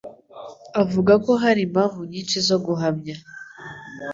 [0.81, 3.15] avuga ko hari impamvu nyinshi zo guhamya